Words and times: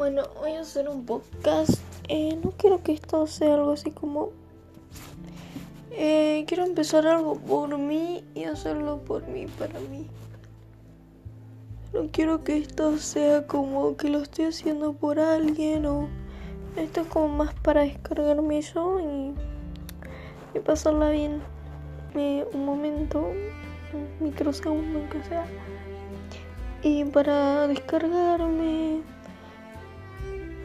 Bueno, 0.00 0.22
voy 0.40 0.52
a 0.52 0.60
hacer 0.60 0.88
un 0.88 1.04
podcast. 1.04 1.78
Eh, 2.08 2.34
no 2.42 2.52
quiero 2.52 2.82
que 2.82 2.92
esto 2.92 3.26
sea 3.26 3.52
algo 3.52 3.72
así 3.72 3.90
como... 3.90 4.30
Eh, 5.90 6.46
quiero 6.48 6.64
empezar 6.64 7.06
algo 7.06 7.38
por 7.38 7.76
mí 7.76 8.24
y 8.34 8.44
hacerlo 8.44 9.02
por 9.04 9.28
mí, 9.28 9.44
para 9.58 9.78
mí. 9.78 10.06
No 11.92 12.08
quiero 12.10 12.42
que 12.44 12.56
esto 12.56 12.96
sea 12.96 13.46
como 13.46 13.98
que 13.98 14.08
lo 14.08 14.20
estoy 14.20 14.46
haciendo 14.46 14.94
por 14.94 15.20
alguien 15.20 15.84
o... 15.84 16.08
Esto 16.76 17.02
es 17.02 17.06
como 17.08 17.28
más 17.28 17.52
para 17.56 17.82
descargarme 17.82 18.62
yo 18.62 19.00
y, 19.00 19.34
y 20.54 20.60
pasarla 20.60 21.10
bien 21.10 21.42
eh, 22.14 22.46
un 22.54 22.64
momento, 22.64 23.20
un 23.92 24.08
microsegundo 24.18 25.00
aunque 25.00 25.22
sea. 25.24 25.44
Y 26.82 27.04
para 27.04 27.66
descargarme 27.66 29.02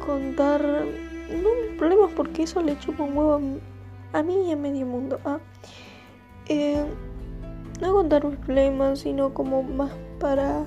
contar 0.05 0.61
no 0.61 1.49
mis 1.61 1.77
problemas 1.77 2.11
porque 2.15 2.43
eso 2.43 2.61
le 2.61 2.77
chupa 2.79 3.03
un 3.03 3.17
huevo 3.17 3.41
a 4.13 4.23
mí 4.23 4.47
y 4.47 4.51
a 4.51 4.55
medio 4.55 4.85
mundo. 4.85 5.19
Ah, 5.25 5.39
eh, 6.47 6.85
no 7.81 7.93
contar 7.93 8.25
mis 8.25 8.37
problemas, 8.37 8.99
sino 8.99 9.33
como 9.33 9.63
más 9.63 9.91
para 10.19 10.65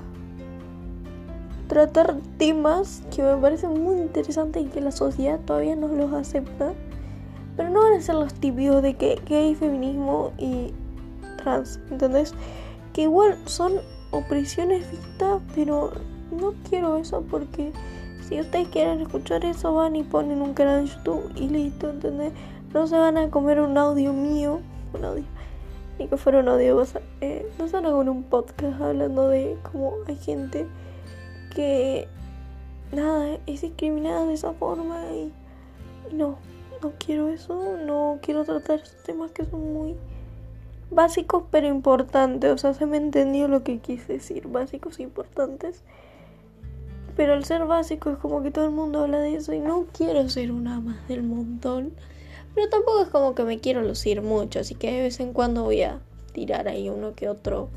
tratar 1.67 2.15
temas 2.37 3.03
que 3.15 3.23
me 3.23 3.35
parecen 3.37 3.81
muy 3.81 3.97
interesantes 3.97 4.63
y 4.63 4.65
que 4.65 4.81
la 4.81 4.91
sociedad 4.91 5.39
todavía 5.45 5.75
no 5.75 5.87
los 5.87 6.13
acepta. 6.13 6.73
Pero 7.55 7.69
no 7.69 7.81
van 7.81 7.93
a 7.93 8.01
ser 8.01 8.15
los 8.15 8.33
típicos 8.33 8.81
de 8.81 8.95
que 8.95 9.19
gay, 9.27 9.53
feminismo 9.55 10.31
y 10.37 10.73
trans, 11.37 11.79
¿entendés? 11.91 12.33
Que 12.93 13.03
igual 13.03 13.37
son 13.45 13.73
opresiones 14.11 14.89
vistas, 14.91 15.41
pero 15.55 15.91
no 16.31 16.53
quiero 16.69 16.97
eso 16.97 17.21
porque 17.29 17.71
si 18.29 18.39
ustedes 18.39 18.67
quieren 18.67 19.01
escuchar 19.01 19.43
eso, 19.43 19.73
van 19.73 19.95
y 19.95 20.03
ponen 20.03 20.43
un 20.43 20.53
canal 20.53 20.85
de 20.85 20.91
YouTube 20.91 21.31
y 21.35 21.49
listo, 21.49 21.89
¿entendés? 21.89 22.31
No 22.71 22.85
se 22.85 22.95
van 22.95 23.17
a 23.17 23.31
comer 23.31 23.59
un 23.59 23.75
audio 23.75 24.13
mío, 24.13 24.59
un 24.93 25.03
audio, 25.03 25.23
ni 25.97 26.07
que 26.07 26.15
fuera 26.15 26.39
un 26.39 26.47
audio, 26.47 26.85
eh, 27.21 27.51
no 27.57 27.67
se 27.67 27.73
van 27.73 27.87
a 27.87 27.91
comer 27.91 28.09
un 28.09 28.21
podcast 28.21 28.79
hablando 28.79 29.29
de 29.29 29.57
cómo 29.71 29.93
hay 30.07 30.15
gente 30.15 30.67
que, 31.55 32.07
nada, 32.91 33.39
es 33.47 33.61
discriminada 33.61 34.27
de 34.27 34.33
esa 34.35 34.53
forma 34.53 35.03
y, 35.11 35.33
y 36.11 36.13
no, 36.13 36.37
no 36.83 36.91
quiero 37.03 37.29
eso, 37.29 37.77
no 37.83 38.19
quiero 38.21 38.45
tratar 38.45 38.81
esos 38.81 39.01
temas 39.01 39.31
que 39.31 39.43
son 39.45 39.73
muy 39.73 39.95
básicos 40.91 41.45
pero 41.49 41.65
importantes, 41.65 42.51
o 42.51 42.57
sea, 42.59 42.75
se 42.75 42.85
me 42.85 42.97
entendió 42.97 43.47
lo 43.47 43.63
que 43.63 43.79
quise 43.79 44.13
decir, 44.13 44.47
básicos 44.47 44.99
e 44.99 45.03
importantes. 45.03 45.83
Pero 47.19 47.33
al 47.33 47.43
ser 47.43 47.65
básico 47.65 48.11
es 48.11 48.17
como 48.17 48.41
que 48.41 48.49
todo 48.49 48.63
el 48.63 48.71
mundo 48.71 48.99
habla 49.01 49.19
de 49.19 49.35
eso 49.35 49.51
y 49.51 49.59
no 49.59 49.87
quiero 49.91 50.29
ser 50.29 50.53
una 50.53 50.79
más 50.79 51.05
del 51.09 51.21
montón. 51.21 51.91
Pero 52.55 52.69
tampoco 52.69 53.01
es 53.01 53.09
como 53.09 53.35
que 53.35 53.43
me 53.43 53.59
quiero 53.59 53.81
lucir 53.81 54.21
mucho, 54.21 54.61
así 54.61 54.73
que 54.73 54.89
de 54.89 55.01
vez 55.01 55.19
en 55.19 55.33
cuando 55.33 55.63
voy 55.63 55.81
a 55.81 55.99
tirar 56.31 56.69
ahí 56.69 56.87
uno 56.87 57.15
que 57.15 57.27
otro 57.27 57.67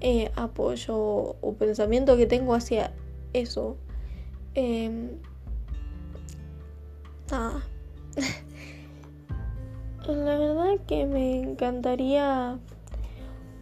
eh, 0.00 0.30
apoyo 0.36 0.94
o 0.96 1.54
pensamiento 1.58 2.16
que 2.16 2.26
tengo 2.26 2.54
hacia 2.54 2.92
eso. 3.32 3.76
Nada. 7.28 7.60
La 10.06 10.38
verdad 10.38 10.78
que 10.86 11.06
me 11.06 11.40
encantaría 11.40 12.56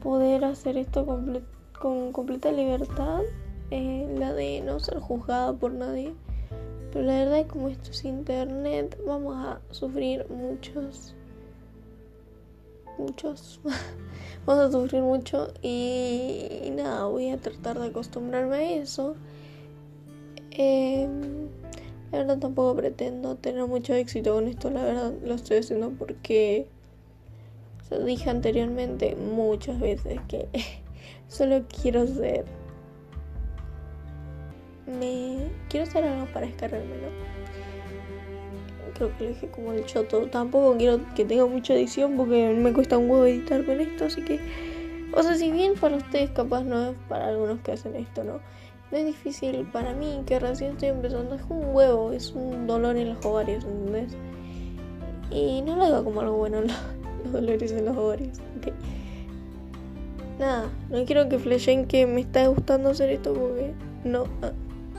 poder 0.02 0.44
hacer 0.44 0.76
esto 0.76 1.06
con 1.06 2.12
completa 2.12 2.52
libertad 2.52 3.22
eh, 3.70 4.06
la 4.18 4.32
de 4.32 4.60
no 4.62 4.80
ser 4.80 4.98
juzgada 4.98 5.52
por 5.52 5.72
nadie. 5.72 6.14
Pero 6.92 7.04
la 7.04 7.18
verdad 7.18 7.38
es 7.38 7.46
como 7.46 7.68
esto 7.68 7.90
es 7.92 8.04
internet, 8.04 8.98
vamos 9.06 9.36
a 9.36 9.60
sufrir 9.70 10.26
muchos, 10.28 11.14
muchos, 12.98 13.60
vamos 14.46 14.64
a 14.64 14.72
sufrir 14.72 15.02
mucho 15.02 15.52
y, 15.62 16.72
nada, 16.74 17.06
voy 17.06 17.30
a 17.30 17.36
tratar 17.36 17.78
de 17.78 17.86
acostumbrarme 17.86 18.56
a 18.56 18.72
eso. 18.72 19.14
Em, 20.50 21.48
la 22.10 22.18
verdad 22.18 22.38
tampoco 22.38 22.74
pretendo 22.74 23.36
tener 23.36 23.66
mucho 23.66 23.94
éxito 23.94 24.34
con 24.34 24.48
esto, 24.48 24.68
la 24.70 24.82
verdad 24.82 25.12
lo 25.22 25.34
estoy 25.34 25.58
haciendo 25.58 25.90
porque 25.90 26.66
se 27.88 28.02
dije 28.02 28.30
anteriormente 28.30 29.14
muchas 29.14 29.78
veces 29.78 30.18
que 30.26 30.48
solo 31.28 31.64
quiero 31.68 32.04
ser 32.08 32.44
me 34.90 35.50
quiero 35.68 35.86
hacer 35.86 36.04
algo 36.04 36.26
para 36.26 36.46
descargármelo. 36.46 37.08
Creo 38.94 39.16
que 39.16 39.24
lo 39.24 39.30
dije 39.30 39.48
como 39.48 39.72
el 39.72 39.84
choto. 39.86 40.26
Tampoco 40.26 40.76
quiero 40.76 41.00
que 41.14 41.24
tenga 41.24 41.46
mucha 41.46 41.74
edición 41.74 42.16
porque 42.16 42.54
me 42.54 42.72
cuesta 42.72 42.98
un 42.98 43.10
huevo 43.10 43.24
editar 43.24 43.64
con 43.64 43.80
esto, 43.80 44.06
así 44.06 44.22
que. 44.22 44.40
O 45.12 45.22
sea, 45.22 45.34
si 45.34 45.50
bien 45.50 45.74
para 45.74 45.96
ustedes 45.96 46.30
capaz 46.30 46.62
no 46.62 46.90
es 46.90 46.96
para 47.08 47.28
algunos 47.28 47.60
que 47.60 47.72
hacen 47.72 47.96
esto, 47.96 48.22
¿no? 48.22 48.40
No 48.90 48.98
es 48.98 49.06
difícil 49.06 49.68
para 49.72 49.92
mí, 49.94 50.22
que 50.26 50.38
recién 50.38 50.72
estoy 50.72 50.88
empezando, 50.88 51.36
es 51.36 51.42
un 51.48 51.74
huevo, 51.74 52.12
es 52.12 52.32
un 52.32 52.66
dolor 52.66 52.96
en 52.96 53.14
los 53.14 53.24
ovarios, 53.24 53.64
¿entendés? 53.64 54.16
Y 55.30 55.62
no 55.62 55.76
lo 55.76 55.84
hago 55.84 56.04
como 56.04 56.20
algo 56.20 56.36
bueno, 56.36 56.60
los, 57.24 57.32
dolores 57.32 57.70
en 57.72 57.84
los 57.84 57.96
ovarios. 57.96 58.38
Nada, 60.40 60.70
no 60.88 61.04
quiero 61.04 61.28
que 61.28 61.38
flashen 61.38 61.86
que 61.86 62.06
me 62.06 62.22
está 62.22 62.46
gustando 62.46 62.90
hacer 62.90 63.10
esto 63.10 63.34
porque 63.34 63.72
no. 64.04 64.24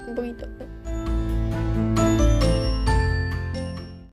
Ah 0.02 0.10
un 0.10 0.16
poquito. 0.16 0.48